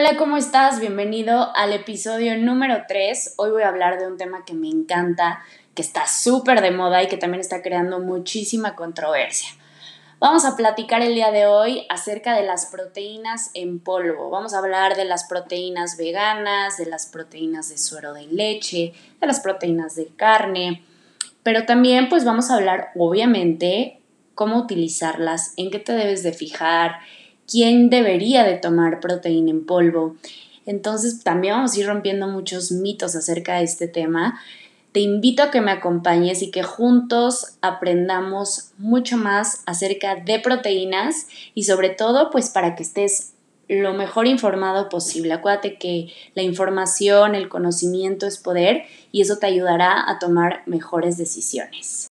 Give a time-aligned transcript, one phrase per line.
[0.00, 0.78] Hola, ¿cómo estás?
[0.78, 3.34] Bienvenido al episodio número 3.
[3.36, 5.42] Hoy voy a hablar de un tema que me encanta,
[5.74, 9.48] que está súper de moda y que también está creando muchísima controversia.
[10.20, 14.30] Vamos a platicar el día de hoy acerca de las proteínas en polvo.
[14.30, 19.26] Vamos a hablar de las proteínas veganas, de las proteínas de suero de leche, de
[19.26, 20.84] las proteínas de carne,
[21.42, 24.00] pero también pues vamos a hablar obviamente
[24.36, 27.00] cómo utilizarlas, en qué te debes de fijar,
[27.48, 30.16] quién debería de tomar proteína en polvo.
[30.66, 34.38] Entonces también vamos a ir rompiendo muchos mitos acerca de este tema.
[34.92, 41.26] Te invito a que me acompañes y que juntos aprendamos mucho más acerca de proteínas
[41.54, 43.32] y sobre todo pues para que estés
[43.68, 45.34] lo mejor informado posible.
[45.34, 51.16] Acuérdate que la información, el conocimiento es poder y eso te ayudará a tomar mejores
[51.18, 52.07] decisiones.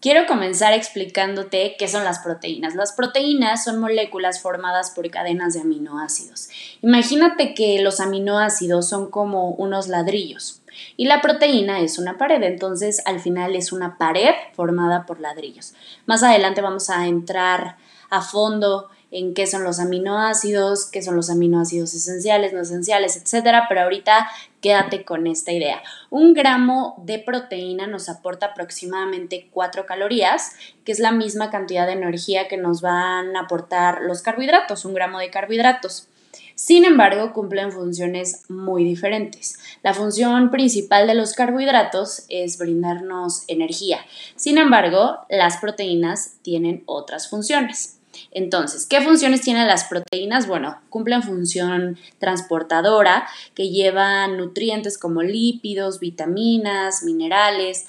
[0.00, 2.76] Quiero comenzar explicándote qué son las proteínas.
[2.76, 6.48] Las proteínas son moléculas formadas por cadenas de aminoácidos.
[6.82, 10.62] Imagínate que los aminoácidos son como unos ladrillos
[10.96, 15.74] y la proteína es una pared, entonces al final es una pared formada por ladrillos.
[16.06, 17.76] Más adelante vamos a entrar
[18.10, 23.66] a fondo en qué son los aminoácidos, qué son los aminoácidos esenciales, no esenciales, etcétera,
[23.68, 24.28] pero ahorita
[24.60, 25.82] quédate con esta idea.
[26.10, 30.52] Un gramo de proteína nos aporta aproximadamente 4 calorías,
[30.84, 34.94] que es la misma cantidad de energía que nos van a aportar los carbohidratos, un
[34.94, 36.08] gramo de carbohidratos.
[36.54, 39.60] Sin embargo, cumplen funciones muy diferentes.
[39.84, 44.00] La función principal de los carbohidratos es brindarnos energía.
[44.34, 47.97] Sin embargo, las proteínas tienen otras funciones.
[48.30, 50.46] Entonces, ¿qué funciones tienen las proteínas?
[50.46, 57.86] Bueno, cumplen función transportadora, que llevan nutrientes como lípidos, vitaminas, minerales.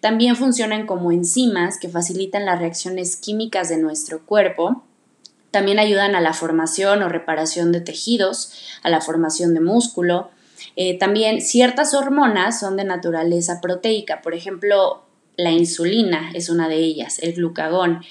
[0.00, 4.84] También funcionan como enzimas que facilitan las reacciones químicas de nuestro cuerpo.
[5.50, 8.52] También ayudan a la formación o reparación de tejidos,
[8.82, 10.30] a la formación de músculo.
[10.76, 15.02] Eh, también ciertas hormonas son de naturaleza proteica, por ejemplo,
[15.36, 18.02] la insulina es una de ellas, el glucagón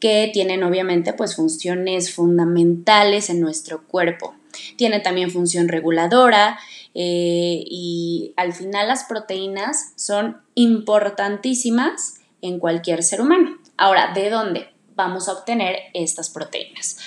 [0.00, 4.34] que tienen obviamente pues funciones fundamentales en nuestro cuerpo.
[4.76, 6.58] Tiene también función reguladora
[6.94, 13.58] eh, y al final las proteínas son importantísimas en cualquier ser humano.
[13.76, 16.98] Ahora, ¿de dónde vamos a obtener estas proteínas?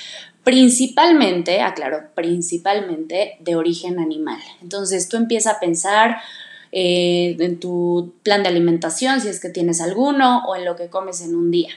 [0.44, 4.40] Principalmente, aclaro, principalmente de origen animal.
[4.62, 6.18] Entonces tú empiezas a pensar
[6.72, 10.90] eh, en tu plan de alimentación, si es que tienes alguno, o en lo que
[10.90, 11.70] comes en un día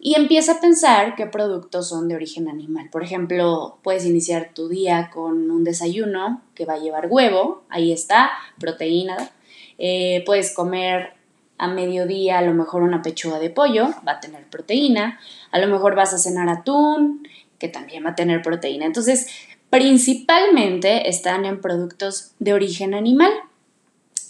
[0.00, 2.88] y empieza a pensar qué productos son de origen animal.
[2.90, 7.92] Por ejemplo, puedes iniciar tu día con un desayuno que va a llevar huevo, ahí
[7.92, 9.30] está, proteína.
[9.78, 11.14] Eh, puedes comer
[11.58, 15.18] a mediodía a lo mejor una pechuga de pollo, va a tener proteína.
[15.50, 17.26] A lo mejor vas a cenar atún,
[17.58, 18.86] que también va a tener proteína.
[18.86, 19.26] Entonces,
[19.68, 23.32] principalmente están en productos de origen animal.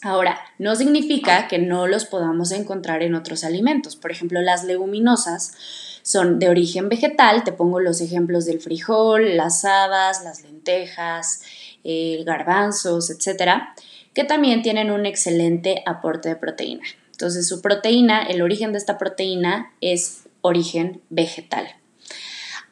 [0.02, 3.96] Ahora, no significa que no los podamos encontrar en otros alimentos.
[3.96, 5.54] Por ejemplo, las leguminosas
[6.02, 7.44] son de origen vegetal.
[7.44, 11.42] Te pongo los ejemplos del frijol, las habas, las lentejas,
[11.84, 13.74] el garbanzos, etcétera,
[14.14, 16.84] que también tienen un excelente aporte de proteína.
[17.12, 21.66] Entonces, su proteína, el origen de esta proteína es origen vegetal.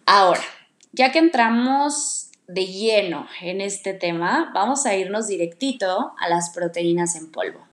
[0.06, 0.42] Ahora,
[0.92, 7.16] ya que entramos de lleno en este tema, vamos a irnos directito a las proteínas
[7.16, 7.66] en polvo.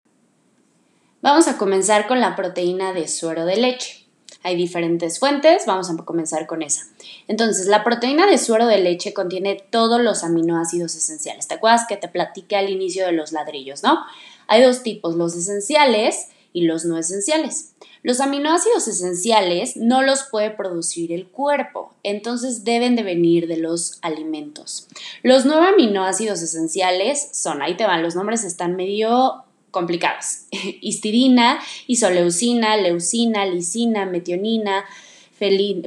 [1.21, 4.05] Vamos a comenzar con la proteína de suero de leche.
[4.43, 6.81] Hay diferentes fuentes, vamos a comenzar con esa.
[7.29, 11.47] Entonces, la proteína de suero de leche contiene todos los aminoácidos esenciales.
[11.47, 13.99] ¿Te acuerdas que te platiqué al inicio de los ladrillos, no?
[14.47, 17.73] Hay dos tipos, los esenciales y los no esenciales.
[18.03, 23.97] Los aminoácidos esenciales no los puede producir el cuerpo, entonces deben de venir de los
[24.01, 24.87] alimentos.
[25.23, 30.45] Los nueve aminoácidos esenciales son, ahí te van, los nombres están medio complicados.
[30.51, 34.83] Histidina, isoleucina, leucina, lisina, metionina,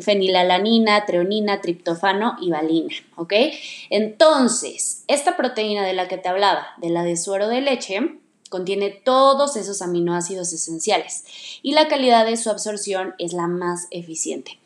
[0.00, 3.32] fenilalanina, treonina, triptofano y valina, ¿ok?
[3.90, 8.18] Entonces, esta proteína de la que te hablaba, de la de suero de leche,
[8.48, 11.24] Contiene todos esos aminoácidos esenciales
[11.62, 14.58] y la calidad de su absorción es la más eficiente.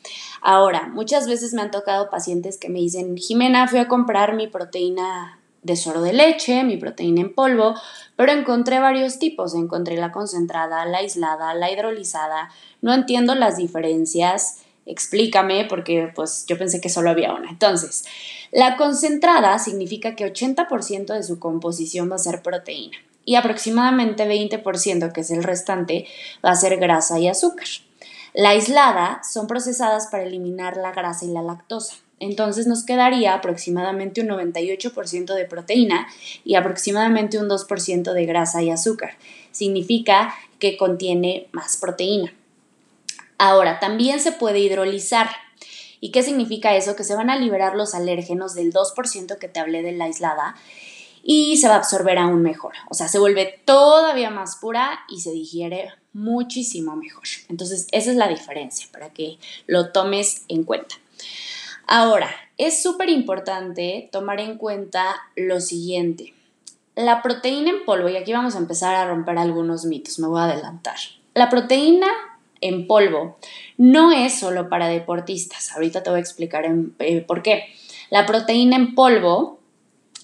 [0.43, 4.47] Ahora, muchas veces me han tocado pacientes que me dicen, Jimena, fui a comprar mi
[4.47, 7.75] proteína de suero de leche, mi proteína en polvo,
[8.17, 9.55] pero encontré varios tipos.
[9.55, 12.51] Encontré la concentrada, la aislada, la hidrolizada.
[12.81, 14.59] No entiendo las diferencias.
[14.91, 17.51] Explícame porque pues yo pensé que solo había una.
[17.51, 18.05] Entonces,
[18.51, 25.13] la concentrada significa que 80% de su composición va a ser proteína y aproximadamente 20%,
[25.13, 26.07] que es el restante,
[26.45, 27.69] va a ser grasa y azúcar.
[28.35, 31.95] La aislada son procesadas para eliminar la grasa y la lactosa.
[32.19, 36.07] Entonces nos quedaría aproximadamente un 98% de proteína
[36.45, 39.13] y aproximadamente un 2% de grasa y azúcar.
[39.53, 42.35] Significa que contiene más proteína.
[43.43, 45.31] Ahora, también se puede hidrolizar.
[45.99, 46.95] ¿Y qué significa eso?
[46.95, 50.57] Que se van a liberar los alérgenos del 2% que te hablé de la aislada
[51.23, 52.75] y se va a absorber aún mejor.
[52.91, 57.25] O sea, se vuelve todavía más pura y se digiere muchísimo mejor.
[57.49, 60.97] Entonces, esa es la diferencia para que lo tomes en cuenta.
[61.87, 62.29] Ahora,
[62.59, 66.35] es súper importante tomar en cuenta lo siguiente.
[66.95, 70.41] La proteína en polvo, y aquí vamos a empezar a romper algunos mitos, me voy
[70.41, 70.97] a adelantar.
[71.33, 72.09] La proteína
[72.61, 73.39] en polvo
[73.77, 75.73] no es solo para deportistas.
[75.73, 76.65] Ahorita te voy a explicar
[76.99, 77.65] eh, por qué.
[78.11, 79.61] La proteína en polvo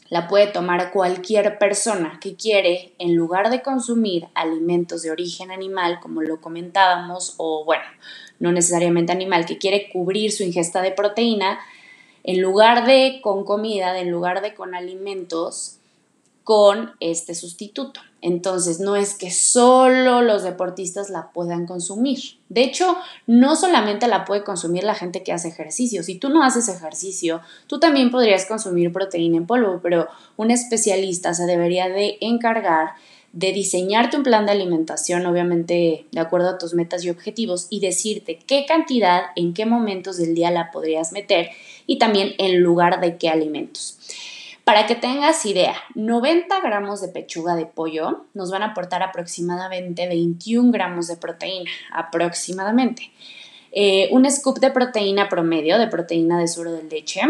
[0.09, 5.99] la puede tomar cualquier persona que quiere, en lugar de consumir alimentos de origen animal,
[6.01, 7.85] como lo comentábamos, o bueno,
[8.39, 11.59] no necesariamente animal, que quiere cubrir su ingesta de proteína,
[12.23, 15.79] en lugar de con comida, en lugar de con alimentos,
[16.47, 17.99] con este sustituto.
[18.23, 22.21] Entonces, no es que solo los deportistas la puedan consumir.
[22.49, 22.97] De hecho,
[23.27, 26.05] no solamente la puede consumir la gente que hace ejercicio.
[26.05, 30.07] Si tú no haces ejercicio, tú también podrías consumir proteína en polvo, pero
[30.37, 32.91] un especialista se debería de encargar
[33.33, 37.81] de diseñarte un plan de alimentación, obviamente de acuerdo a tus metas y objetivos, y
[37.81, 41.51] decirte qué cantidad, en qué momentos del día la podrías meter
[41.89, 43.99] y también en lugar de qué alimentos.
[44.67, 50.09] Para que tengas idea, 90 gramos de pechuga de pollo nos van a aportar aproximadamente
[50.09, 53.13] 21 gramos de proteína, aproximadamente.
[53.71, 57.21] Eh, un scoop de proteína promedio, de proteína de suero de leche,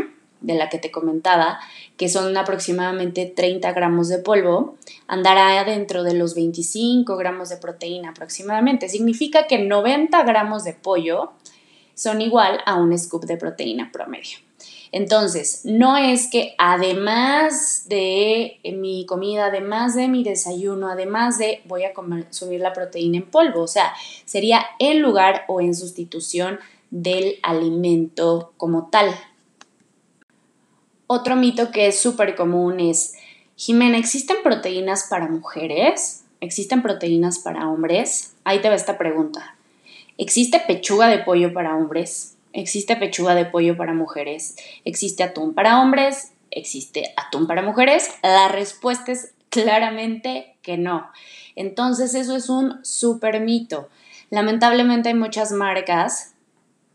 [0.40, 1.60] de la que te comentaba,
[1.98, 8.12] que son aproximadamente 30 gramos de polvo, andará dentro de los 25 gramos de proteína
[8.12, 8.88] aproximadamente.
[8.88, 11.32] Significa que 90 gramos de pollo
[11.92, 14.45] son igual a un scoop de proteína promedio.
[14.92, 21.84] Entonces, no es que además de mi comida, además de mi desayuno, además de voy
[21.84, 23.92] a consumir la proteína en polvo, o sea,
[24.24, 26.58] sería en lugar o en sustitución
[26.90, 29.14] del alimento como tal.
[31.08, 33.14] Otro mito que es súper común es,
[33.56, 36.24] Jimena, ¿existen proteínas para mujeres?
[36.40, 38.34] ¿Existen proteínas para hombres?
[38.44, 39.56] Ahí te va esta pregunta.
[40.18, 42.35] ¿Existe pechuga de pollo para hombres?
[42.56, 48.10] Existe pechuga de pollo para mujeres, existe atún para hombres, existe atún para mujeres.
[48.22, 51.08] La respuesta es claramente que no.
[51.54, 53.88] Entonces eso es un súper mito.
[54.30, 56.34] Lamentablemente hay muchas marcas,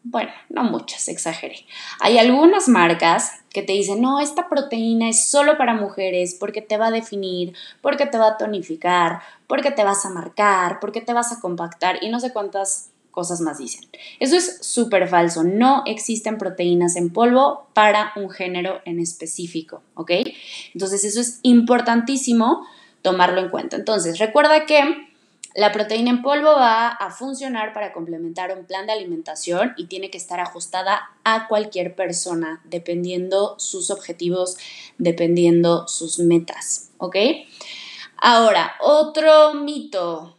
[0.04, 1.66] bueno, no muchas, exageré.
[2.00, 6.78] Hay algunas marcas que te dicen, no, esta proteína es solo para mujeres porque te
[6.78, 11.14] va a definir, porque te va a tonificar, porque te vas a marcar, porque te
[11.14, 13.88] vas a compactar y no sé cuántas cosas más dicen.
[14.20, 15.44] Eso es súper falso.
[15.44, 20.12] No existen proteínas en polvo para un género en específico, ¿ok?
[20.74, 22.66] Entonces eso es importantísimo
[23.02, 23.76] tomarlo en cuenta.
[23.76, 25.12] Entonces recuerda que
[25.54, 30.10] la proteína en polvo va a funcionar para complementar un plan de alimentación y tiene
[30.10, 34.58] que estar ajustada a cualquier persona, dependiendo sus objetivos,
[34.98, 37.18] dependiendo sus metas, ¿ok?
[38.18, 40.38] Ahora, otro mito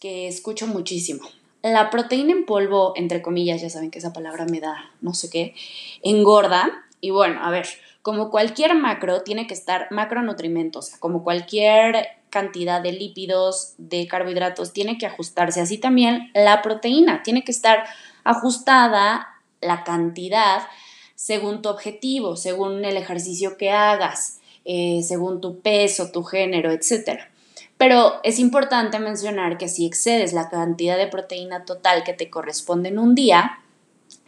[0.00, 1.28] que escucho muchísimo
[1.72, 5.30] la proteína en polvo, entre comillas, ya saben que esa palabra me da no sé
[5.30, 5.54] qué,
[6.02, 6.84] engorda.
[7.00, 7.66] Y bueno, a ver,
[8.02, 14.06] como cualquier macro, tiene que estar macronutrimentos, o sea, como cualquier cantidad de lípidos, de
[14.06, 15.60] carbohidratos, tiene que ajustarse.
[15.60, 17.84] Así también la proteína, tiene que estar
[18.24, 19.28] ajustada
[19.60, 20.62] la cantidad
[21.14, 27.30] según tu objetivo, según el ejercicio que hagas, eh, según tu peso, tu género, etcétera.
[27.78, 32.88] Pero es importante mencionar que si excedes la cantidad de proteína total que te corresponde
[32.88, 33.60] en un día,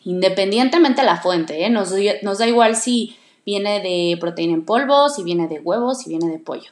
[0.05, 1.69] independientemente de la fuente, ¿eh?
[1.71, 6.29] nos, da igual si viene de proteína en polvo, si viene de huevos, si viene
[6.29, 6.71] de pollo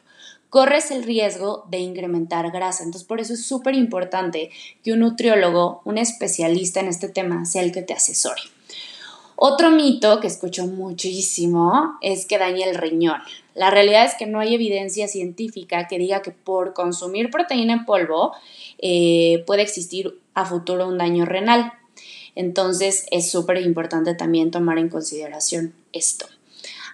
[0.50, 2.82] corres el riesgo de incrementar grasa.
[2.82, 4.50] Entonces, por eso es súper importante
[4.82, 8.40] que un nutriólogo, un especialista en este tema, sea el que te asesore.
[9.40, 13.21] Otro mito que escucho muchísimo es que daña el riñón.
[13.54, 17.85] La realidad es que no hay evidencia científica que diga que por consumir proteína en
[17.85, 18.33] polvo
[18.78, 21.73] eh, puede existir a futuro un daño renal.
[22.35, 26.26] Entonces es súper importante también tomar en consideración esto.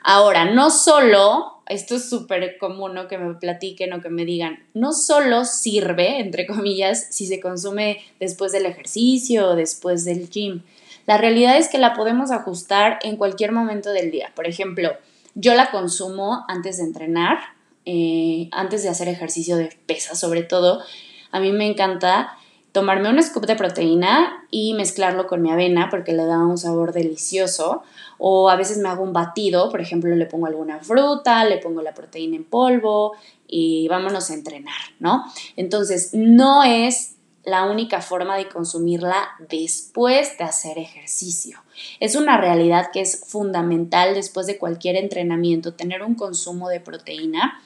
[0.03, 3.09] Ahora, no solo, esto es súper común ¿no?
[3.09, 8.03] que me platiquen o que me digan, no solo sirve, entre comillas, si se consume
[8.21, 10.61] después del ejercicio o después del gym,
[11.07, 14.33] la realidad es que la podemos ajustar en cualquier momento del día.
[14.35, 14.91] Por ejemplo,
[15.35, 17.39] yo la consumo antes de entrenar,
[17.85, 20.83] eh, antes de hacer ejercicio de pesa sobre todo.
[21.31, 22.39] A mí me encanta
[22.73, 26.93] tomarme un scoop de proteína y mezclarlo con mi avena porque le da un sabor
[26.93, 27.83] delicioso.
[28.19, 31.83] O a veces me hago un batido, por ejemplo, le pongo alguna fruta, le pongo
[31.83, 33.13] la proteína en polvo
[33.47, 35.25] y vámonos a entrenar, ¿no?
[35.57, 37.14] Entonces, no es
[37.45, 41.63] la única forma de consumirla después de hacer ejercicio.
[42.01, 47.61] Es una realidad que es fundamental después de cualquier entrenamiento tener un consumo de proteína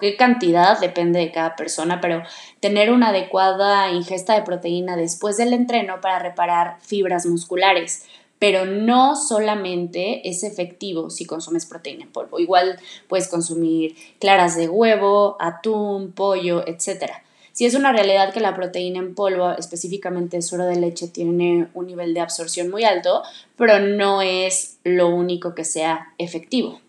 [0.00, 2.22] qué cantidad depende de cada persona, pero
[2.58, 8.06] tener una adecuada ingesta de proteína después del entreno para reparar fibras musculares.
[8.38, 12.38] Pero no solamente es efectivo si consumes proteína en polvo.
[12.38, 17.12] Igual puedes consumir claras de huevo, atún, pollo, etc.
[17.52, 21.86] Si es una realidad que la proteína en polvo, específicamente suero de leche, tiene un
[21.86, 23.22] nivel de absorción muy alto,
[23.56, 26.80] pero no es lo único que sea efectivo.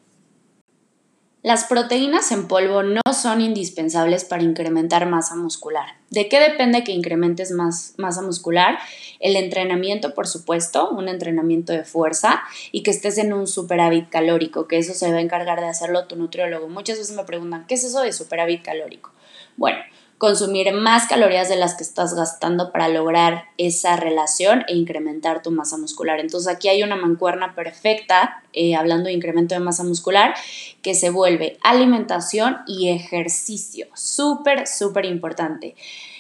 [1.43, 5.95] Las proteínas en polvo no son indispensables para incrementar masa muscular.
[6.11, 8.77] ¿De qué depende que incrementes más masa muscular?
[9.19, 14.67] El entrenamiento, por supuesto, un entrenamiento de fuerza y que estés en un superávit calórico,
[14.67, 16.69] que eso se va a encargar de hacerlo tu nutriólogo.
[16.69, 19.11] Muchas veces me preguntan, ¿qué es eso de superávit calórico?
[19.57, 19.79] Bueno,
[20.21, 25.49] consumir más calorías de las que estás gastando para lograr esa relación e incrementar tu
[25.49, 26.19] masa muscular.
[26.19, 30.35] Entonces aquí hay una mancuerna perfecta, eh, hablando de incremento de masa muscular,
[30.83, 33.87] que se vuelve alimentación y ejercicio.
[33.95, 35.73] Súper, súper importante.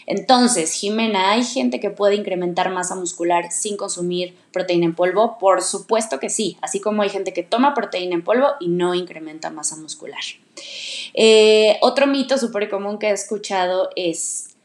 [0.07, 5.37] Entonces, Jimena, ¿hay gente que puede incrementar masa muscular sin consumir proteína en polvo?
[5.37, 8.95] Por supuesto que sí, así como hay gente que toma proteína en polvo y no
[8.95, 10.23] incrementa masa muscular.
[11.13, 14.55] Eh, otro mito súper común que he escuchado es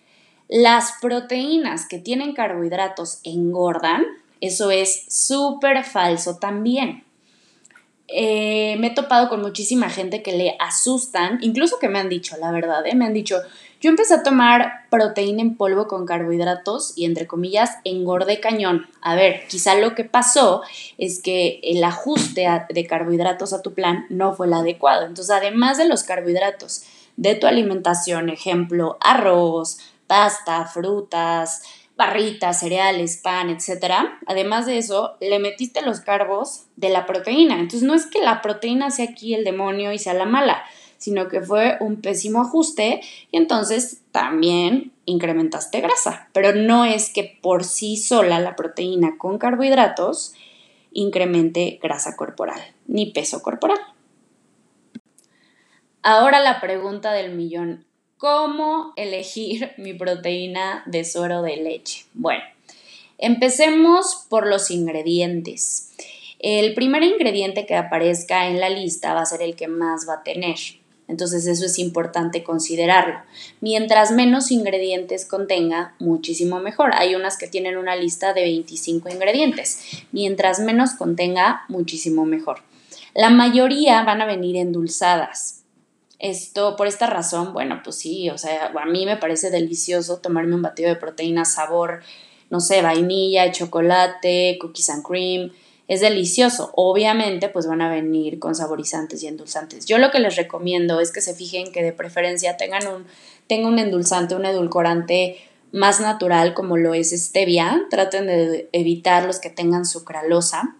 [0.48, 4.04] las proteínas que tienen carbohidratos engordan.
[4.40, 7.05] Eso es súper falso también.
[8.08, 12.36] Eh, me he topado con muchísima gente que le asustan, incluso que me han dicho,
[12.38, 12.94] la verdad, ¿eh?
[12.94, 13.40] me han dicho,
[13.80, 18.86] yo empecé a tomar proteína en polvo con carbohidratos y entre comillas engordé cañón.
[19.02, 20.62] A ver, quizá lo que pasó
[20.98, 25.04] es que el ajuste de carbohidratos a tu plan no fue el adecuado.
[25.06, 26.84] Entonces, además de los carbohidratos
[27.16, 31.62] de tu alimentación, ejemplo, arroz, pasta, frutas,
[31.96, 33.94] barritas, cereales, pan, etc.
[34.26, 37.54] Además de eso, le metiste los carbos de la proteína.
[37.54, 40.64] Entonces, no es que la proteína sea aquí el demonio y sea la mala
[40.98, 43.00] sino que fue un pésimo ajuste
[43.30, 46.28] y entonces también incrementaste grasa.
[46.32, 50.34] Pero no es que por sí sola la proteína con carbohidratos
[50.92, 53.78] incremente grasa corporal ni peso corporal.
[56.02, 57.84] Ahora la pregunta del millón,
[58.18, 62.04] ¿cómo elegir mi proteína de suero de leche?
[62.14, 62.42] Bueno,
[63.18, 65.92] empecemos por los ingredientes.
[66.38, 70.14] El primer ingrediente que aparezca en la lista va a ser el que más va
[70.14, 70.56] a tener.
[71.08, 73.20] Entonces eso es importante considerarlo.
[73.60, 76.90] Mientras menos ingredientes contenga, muchísimo mejor.
[76.94, 80.04] Hay unas que tienen una lista de 25 ingredientes.
[80.10, 82.62] Mientras menos contenga, muchísimo mejor.
[83.14, 85.62] La mayoría van a venir endulzadas.
[86.18, 90.54] Esto, por esta razón, bueno, pues sí, o sea, a mí me parece delicioso tomarme
[90.54, 92.00] un batido de proteína sabor,
[92.48, 95.52] no sé, vainilla, chocolate, cookies and cream,
[95.88, 96.72] es delicioso.
[96.74, 99.86] Obviamente, pues van a venir con saborizantes y endulzantes.
[99.86, 103.06] Yo lo que les recomiendo es que se fijen que de preferencia tengan un,
[103.46, 105.36] tenga un endulzante, un edulcorante
[105.72, 107.84] más natural como lo es stevia.
[107.90, 110.76] Traten de evitar los que tengan sucralosa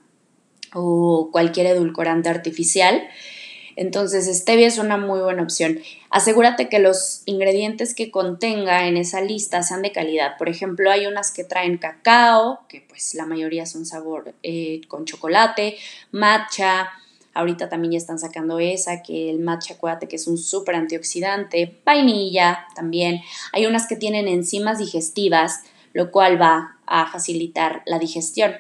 [0.74, 3.02] o cualquier edulcorante artificial.
[3.76, 5.78] Entonces, stevia es una muy buena opción.
[6.08, 10.38] Asegúrate que los ingredientes que contenga en esa lista sean de calidad.
[10.38, 15.04] Por ejemplo, hay unas que traen cacao, que pues la mayoría son sabor eh, con
[15.04, 15.76] chocolate,
[16.10, 16.88] matcha.
[17.34, 21.76] Ahorita también ya están sacando esa, que el matcha, acuérdate que es un súper antioxidante.
[21.84, 23.20] Vainilla también.
[23.52, 28.56] Hay unas que tienen enzimas digestivas, lo cual va a facilitar la digestión.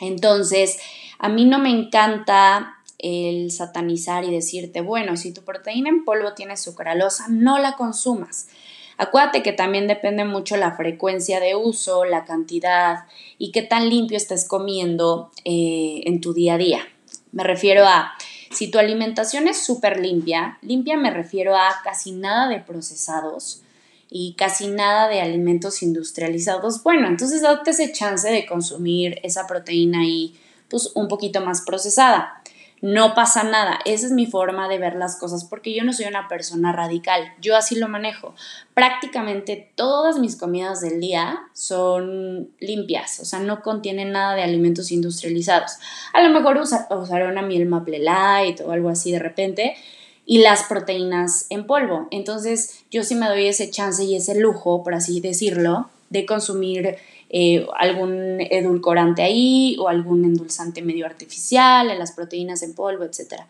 [0.00, 0.78] Entonces,
[1.20, 2.73] a mí no me encanta
[3.04, 8.48] el satanizar y decirte, bueno, si tu proteína en polvo tiene sucralosa, no la consumas.
[8.96, 13.04] Acuérdate que también depende mucho la frecuencia de uso, la cantidad
[13.36, 16.88] y qué tan limpio estés comiendo eh, en tu día a día.
[17.30, 18.14] Me refiero a,
[18.50, 23.60] si tu alimentación es súper limpia, limpia me refiero a casi nada de procesados
[24.08, 30.06] y casi nada de alimentos industrializados, bueno, entonces date ese chance de consumir esa proteína
[30.06, 30.36] y
[30.68, 32.40] pues un poquito más procesada
[32.84, 33.78] no pasa nada.
[33.86, 37.32] Esa es mi forma de ver las cosas porque yo no soy una persona radical,
[37.40, 38.34] yo así lo manejo.
[38.74, 44.92] Prácticamente todas mis comidas del día son limpias, o sea, no contienen nada de alimentos
[44.92, 45.78] industrializados.
[46.12, 49.76] A lo mejor usaré una miel maple light o algo así de repente
[50.26, 52.06] y las proteínas en polvo.
[52.10, 56.98] Entonces, yo sí me doy ese chance y ese lujo, por así decirlo, de consumir
[57.30, 63.42] eh, algún edulcorante ahí o algún endulzante medio artificial en las proteínas en polvo, etc.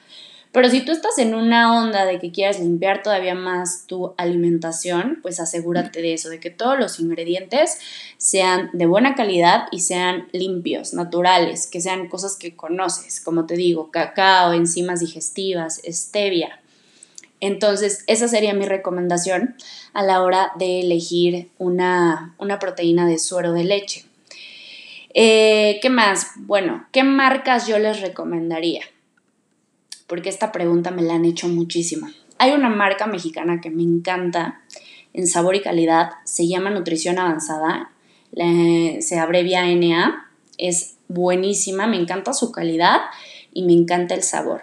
[0.54, 5.19] Pero si tú estás en una onda de que quieras limpiar todavía más tu alimentación,
[5.21, 7.81] pues asegúrate de eso, de que todos los ingredientes
[8.19, 13.57] sean de buena calidad y sean limpios, naturales, que sean cosas que conoces, como te
[13.57, 16.61] digo, cacao, enzimas digestivas, stevia.
[17.47, 19.57] Entonces, esa sería mi recomendación
[19.93, 24.05] a la hora de elegir una, proteína de suero de leche.
[25.15, 26.33] Eh, ¿Qué más?
[26.37, 28.83] Bueno, ¿qué marcas yo les recomendaría?
[30.07, 32.09] porque esta pregunta me la han hecho muchísimo.
[32.39, 34.61] Hay una marca mexicana que me encanta
[35.13, 37.91] en sabor y calidad, se llama Nutrición Avanzada,
[38.33, 43.01] se abrevia NA, es buenísima, me encanta su calidad
[43.53, 44.63] y me encanta el sabor.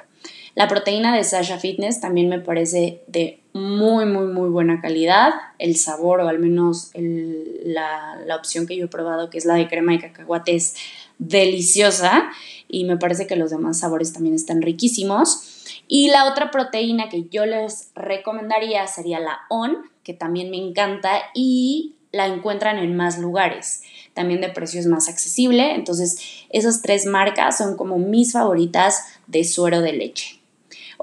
[0.55, 5.34] La proteína de Sasha Fitness también me parece de muy, muy, muy buena calidad.
[5.60, 9.55] El sabor, o al menos la, la, opción que yo he probado, que es la
[9.55, 10.75] de crema de cacahuate, es
[11.20, 12.29] deliciosa
[12.67, 15.63] y me parece que los demás sabores también están riquísimos.
[15.88, 21.22] Y la otra proteína que yo les recomendaría sería la ON, que también me encanta
[21.34, 25.75] y la encuentran en más lugares, también de precios más accesible.
[25.75, 30.40] Entonces, esas tres marcas son como mis favoritas de suero de leche.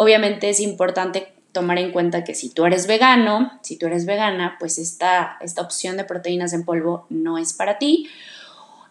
[0.01, 4.57] Obviamente es importante tomar en cuenta que si tú eres vegano, si tú eres vegana,
[4.61, 8.09] pues esta, esta opción de proteínas en polvo no es para ti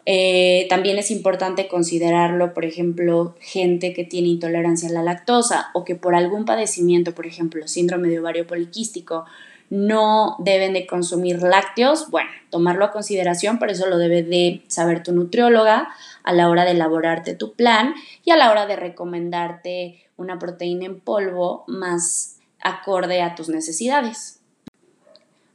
[0.09, 5.83] eh, también es importante considerarlo, por ejemplo, gente que tiene intolerancia a la lactosa o
[5.83, 9.25] que por algún padecimiento, por ejemplo, síndrome de ovario poliquístico,
[9.69, 12.09] no deben de consumir lácteos.
[12.09, 15.89] Bueno, tomarlo a consideración, pero eso lo debe de saber tu nutrióloga
[16.27, 20.85] a la hora de elaborarte tu plan y a la hora de recomendarte una proteína
[20.85, 24.41] en polvo más acorde a tus necesidades.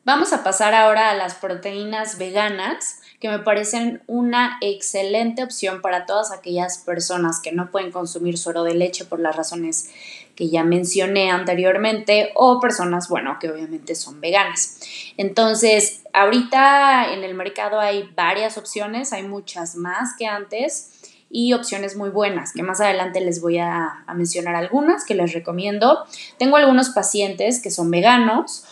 [0.06, 6.06] Vamos a pasar ahora a las proteínas veganas que me parecen una excelente opción para
[6.06, 9.90] todas aquellas personas que no pueden consumir suero de leche por las razones
[10.34, 14.80] que ya mencioné anteriormente o personas, bueno, que obviamente son veganas.
[15.16, 20.90] Entonces, ahorita en el mercado hay varias opciones, hay muchas más que antes
[21.30, 25.32] y opciones muy buenas, que más adelante les voy a, a mencionar algunas que les
[25.32, 26.04] recomiendo.
[26.40, 28.64] Tengo algunos pacientes que son veganos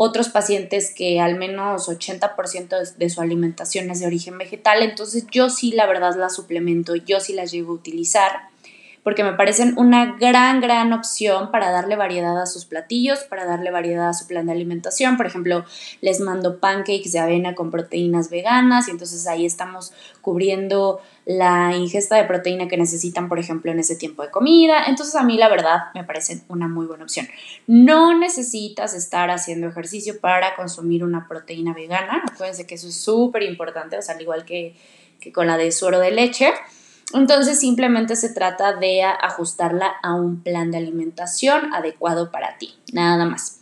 [0.00, 5.50] otros pacientes que al menos 80% de su alimentación es de origen vegetal, entonces yo
[5.50, 8.30] sí la verdad las suplemento, yo sí las llego a utilizar
[9.08, 13.70] porque me parecen una gran, gran opción para darle variedad a sus platillos, para darle
[13.70, 15.16] variedad a su plan de alimentación.
[15.16, 15.64] Por ejemplo,
[16.02, 22.16] les mando pancakes de avena con proteínas veganas y entonces ahí estamos cubriendo la ingesta
[22.16, 24.84] de proteína que necesitan, por ejemplo, en ese tiempo de comida.
[24.88, 27.26] Entonces a mí la verdad me parece una muy buena opción.
[27.66, 32.24] No necesitas estar haciendo ejercicio para consumir una proteína vegana.
[32.30, 34.76] Acuérdense que eso es súper importante, o sea, al igual que,
[35.18, 36.52] que con la de suero de leche.
[37.14, 43.24] Entonces simplemente se trata de ajustarla a un plan de alimentación adecuado para ti, nada
[43.24, 43.60] más.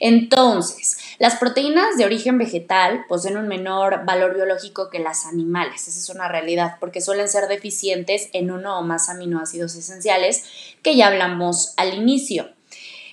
[0.00, 5.98] Entonces, las proteínas de origen vegetal poseen un menor valor biológico que las animales, esa
[5.98, 10.44] es una realidad, porque suelen ser deficientes en uno o más aminoácidos esenciales
[10.82, 12.53] que ya hablamos al inicio.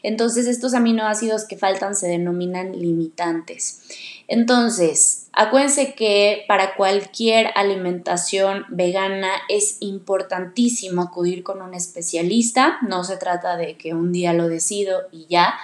[0.04, 3.82] Entonces, estos aminoácidos que faltan se denominan limitantes.
[4.28, 12.78] Entonces, acuérdense que para cualquier alimentación vegana es importantísimo acudir con un especialista.
[12.88, 15.56] No se trata de que un día lo decido y ya,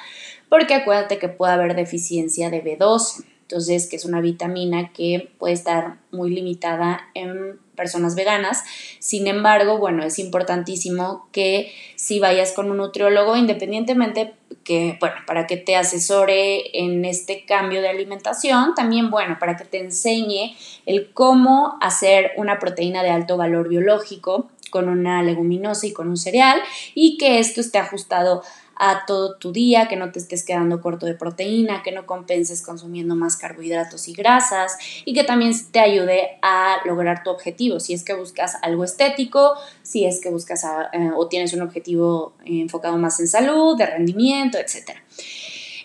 [0.50, 5.53] porque acuérdate que puede haber deficiencia de B12 entonces que es una vitamina que puede
[5.53, 8.65] estar muy limitada en personas veganas.
[8.99, 14.33] Sin embargo, bueno, es importantísimo que si vayas con un nutriólogo, independientemente
[14.65, 19.63] que, bueno, para que te asesore en este cambio de alimentación, también, bueno, para que
[19.63, 25.93] te enseñe el cómo hacer una proteína de alto valor biológico con una leguminosa y
[25.93, 26.60] con un cereal
[26.93, 28.66] y que esto esté ajustado a
[29.05, 33.15] todo tu día, que no te estés quedando corto de proteína, que no compenses consumiendo
[33.15, 37.79] más carbohidratos y grasas y que también te ayude a lograr tu objetivo.
[37.79, 40.63] Si es que buscas algo estético, si es que buscas
[40.93, 44.91] eh, o tienes un objetivo enfocado más en salud, de rendimiento, etc.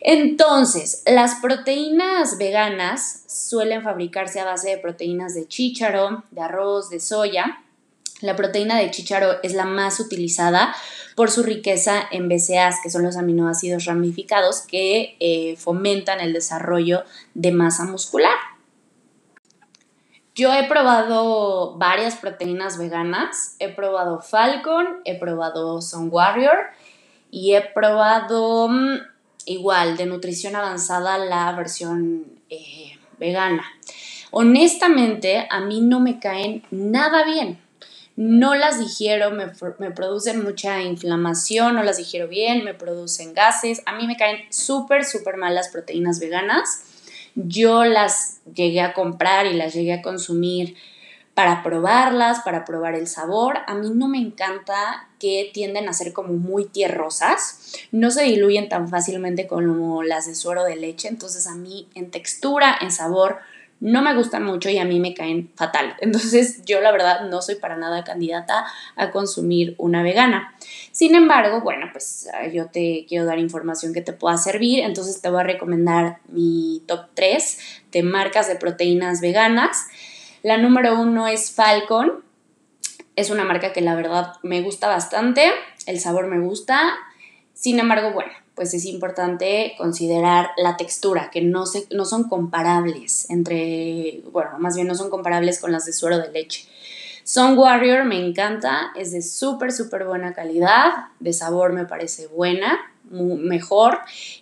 [0.01, 6.99] Entonces, las proteínas veganas suelen fabricarse a base de proteínas de chícharo, de arroz, de
[6.99, 7.63] soya.
[8.23, 10.75] La proteína de chícharo es la más utilizada
[11.17, 17.05] por su riqueza en BCAAs, que son los aminoácidos ramificados que eh, fomentan el desarrollo
[17.35, 18.37] de masa muscular.
[20.35, 26.57] Yo he probado varias proteínas veganas, he probado Falcon, he probado Sun Warrior
[27.31, 28.99] y he probado mm,
[29.47, 33.65] igual de nutrición avanzada la versión eh, vegana.
[34.31, 37.61] Honestamente, a mí no me caen nada bien.
[38.17, 39.47] No las digiero, me,
[39.79, 43.83] me producen mucha inflamación, no las digiero bien, me producen gases.
[43.87, 46.85] A mí me caen súper, súper mal las proteínas veganas.
[47.35, 50.77] Yo las llegué a comprar y las llegué a consumir
[51.35, 53.59] para probarlas, para probar el sabor.
[53.67, 58.69] A mí no me encanta que tienden a ser como muy tierrosas, no se diluyen
[58.69, 63.39] tan fácilmente como las de suero de leche, entonces a mí en textura, en sabor,
[63.83, 65.97] no me gustan mucho y a mí me caen fatal.
[66.01, 68.65] Entonces yo la verdad no soy para nada candidata
[68.95, 70.55] a consumir una vegana.
[70.93, 75.29] Sin embargo, bueno, pues yo te quiero dar información que te pueda servir, entonces te
[75.29, 77.59] voy a recomendar mi top 3
[77.91, 79.89] de marcas de proteínas veganas.
[80.43, 82.23] La número uno es Falcon.
[83.17, 85.51] Es una marca que la verdad me gusta bastante,
[85.87, 86.95] el sabor me gusta.
[87.53, 93.29] Sin embargo, bueno, pues es importante considerar la textura, que no, se, no son comparables
[93.31, 96.67] entre, bueno, más bien no son comparables con las de suero de leche.
[97.25, 102.79] Son Warrior me encanta, es de súper, súper buena calidad, de sabor me parece buena,
[103.11, 103.99] mejor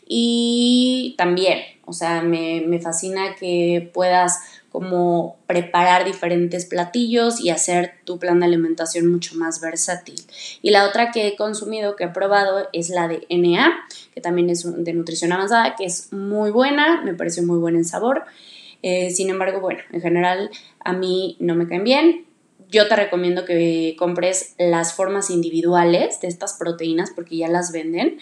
[0.07, 4.38] y también, o sea, me, me fascina que puedas
[4.70, 10.14] como preparar diferentes platillos y hacer tu plan de alimentación mucho más versátil.
[10.62, 13.72] Y la otra que he consumido, que he probado, es la de NA,
[14.14, 17.85] que también es de nutrición avanzada, que es muy buena, me pareció muy buena en
[17.85, 18.22] sabor.
[18.83, 20.50] Eh, sin embargo, bueno, en general
[20.85, 22.26] a mí no me caen bien.
[22.68, 28.18] Yo te recomiendo que compres las formas individuales de estas proteínas porque ya las venden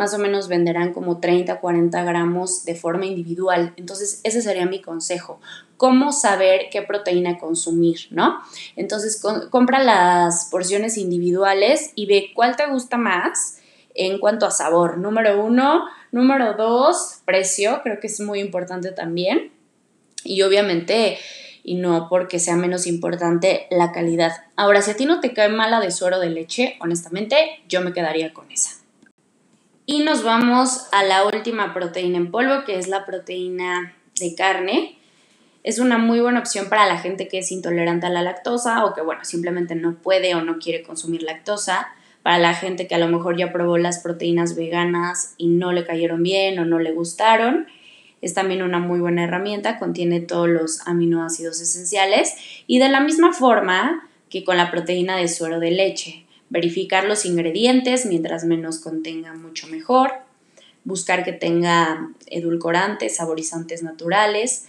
[0.00, 3.74] más o menos venderán como 30, 40 gramos de forma individual.
[3.76, 5.42] Entonces, ese sería mi consejo.
[5.76, 8.40] ¿Cómo saber qué proteína consumir, no?
[8.76, 13.58] Entonces, compra las porciones individuales y ve cuál te gusta más
[13.94, 14.96] en cuanto a sabor.
[14.96, 15.84] Número uno.
[16.12, 17.82] Número dos, precio.
[17.82, 19.52] Creo que es muy importante también.
[20.24, 21.18] Y obviamente
[21.62, 24.32] y no porque sea menos importante la calidad.
[24.56, 27.36] Ahora, si a ti no te cae mala de suero de leche, honestamente,
[27.68, 28.79] yo me quedaría con esa.
[29.92, 34.96] Y nos vamos a la última proteína en polvo, que es la proteína de carne.
[35.64, 38.94] Es una muy buena opción para la gente que es intolerante a la lactosa o
[38.94, 41.88] que, bueno, simplemente no puede o no quiere consumir lactosa.
[42.22, 45.84] Para la gente que a lo mejor ya probó las proteínas veganas y no le
[45.84, 47.66] cayeron bien o no le gustaron.
[48.22, 52.36] Es también una muy buena herramienta, contiene todos los aminoácidos esenciales
[52.68, 56.26] y de la misma forma que con la proteína de suero de leche.
[56.50, 60.12] Verificar los ingredientes, mientras menos contenga mucho mejor.
[60.84, 64.66] Buscar que tenga edulcorantes, saborizantes naturales.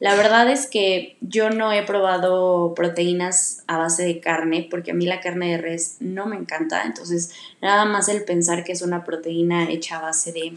[0.00, 4.94] La verdad es que yo no he probado proteínas a base de carne porque a
[4.94, 6.84] mí la carne de res no me encanta.
[6.84, 10.54] Entonces, nada más el pensar que es una proteína hecha a base de,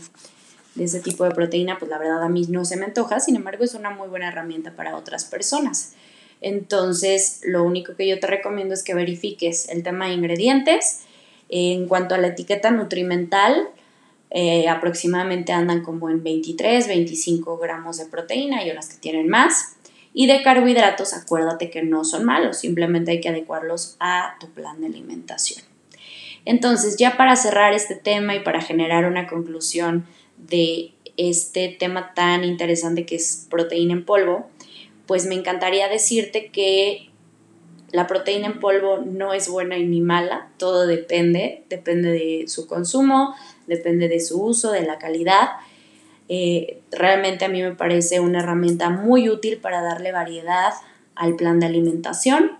[0.75, 3.19] de ese tipo de proteína, pues la verdad a mí no se me antoja.
[3.19, 5.93] Sin embargo, es una muy buena herramienta para otras personas.
[6.43, 11.03] Entonces, lo único que yo te recomiendo es que verifiques el tema de ingredientes.
[11.49, 13.69] En cuanto a la etiqueta nutrimental,
[14.29, 19.77] eh, aproximadamente andan como en 23, 25 gramos de proteína, hay unas que tienen más.
[20.13, 24.81] Y de carbohidratos, acuérdate que no son malos, simplemente hay que adecuarlos a tu plan
[24.81, 25.63] de alimentación.
[26.45, 30.05] Entonces, ya para cerrar este tema y para generar una conclusión
[30.37, 34.49] de este tema tan interesante que es proteína en polvo,
[35.05, 37.09] pues me encantaría decirte que
[37.93, 43.35] la proteína en polvo no es buena ni mala, todo depende, depende de su consumo,
[43.67, 45.49] depende de su uso, de la calidad.
[46.27, 50.73] Eh, realmente a mí me parece una herramienta muy útil para darle variedad
[51.13, 52.53] al plan de alimentación,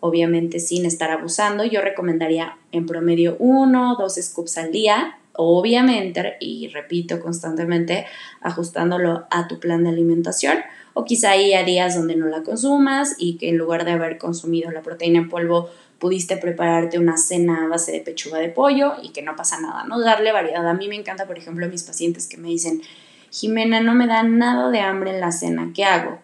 [0.00, 1.62] obviamente sin estar abusando.
[1.62, 8.06] Yo recomendaría en promedio uno, dos scoops al día, obviamente, y repito constantemente,
[8.40, 10.58] ajustándolo a tu plan de alimentación
[10.94, 14.70] o quizá hay días donde no la consumas y que en lugar de haber consumido
[14.70, 19.10] la proteína en polvo pudiste prepararte una cena a base de pechuga de pollo y
[19.10, 20.00] que no pasa nada, ¿no?
[20.00, 20.66] Darle variedad.
[20.66, 22.82] A mí me encanta, por ejemplo, a mis pacientes que me dicen,
[23.30, 26.18] Jimena, no me da nada de hambre en la cena, ¿qué hago?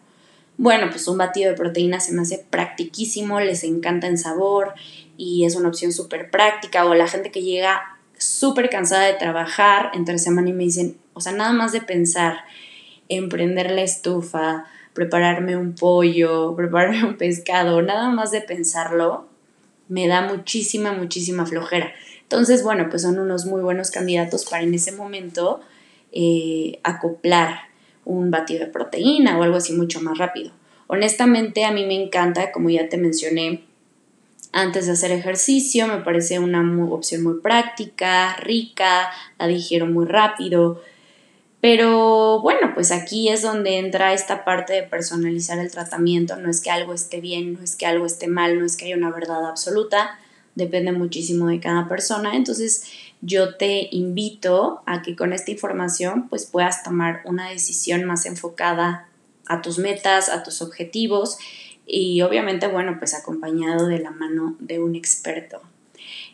[0.58, 4.72] Bueno, pues un batido de proteína se me hace practiquísimo, les encanta en sabor
[5.18, 6.86] y es una opción súper práctica.
[6.86, 7.95] O la gente que llega
[8.38, 12.44] súper cansada de trabajar entre semana y me dicen, o sea, nada más de pensar
[13.08, 19.26] emprender la estufa, prepararme un pollo, prepararme un pescado, nada más de pensarlo,
[19.88, 21.92] me da muchísima, muchísima flojera.
[22.22, 25.60] Entonces, bueno, pues son unos muy buenos candidatos para en ese momento
[26.12, 27.68] eh, acoplar
[28.04, 30.50] un batido de proteína o algo así mucho más rápido.
[30.88, 33.64] Honestamente, a mí me encanta, como ya te mencioné,
[34.52, 40.82] antes de hacer ejercicio, me parece una opción muy práctica, rica, la digiero muy rápido,
[41.60, 46.36] Pero bueno, pues aquí es donde entra esta parte de personalizar el tratamiento.
[46.36, 48.84] No es que algo esté bien, no es que algo esté mal, no es que
[48.84, 50.18] haya una verdad absoluta.
[50.54, 52.36] Depende muchísimo de cada persona.
[52.36, 52.84] Entonces
[53.20, 59.08] yo te invito a que con esta información pues puedas tomar una decisión más enfocada
[59.46, 61.38] a tus metas, a tus objetivos
[61.86, 65.60] y obviamente, bueno, pues acompañado de la mano de un experto.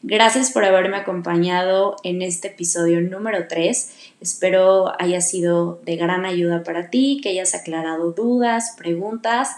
[0.03, 3.93] Gracias por haberme acompañado en este episodio número 3.
[4.21, 9.51] Espero haya sido de gran ayuda para ti, que hayas aclarado dudas, preguntas.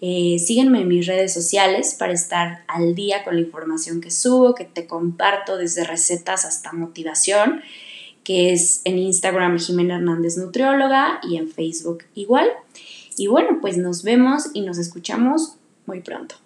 [0.00, 4.64] Eh, en mis redes sociales para estar al día con la información que subo, que
[4.64, 7.62] te comparto desde recetas hasta motivación,
[8.22, 12.48] que es en Instagram Jimena Hernández Nutrióloga y en Facebook igual.
[13.16, 16.36] Y bueno, pues nos vemos y nos escuchamos muy pronto.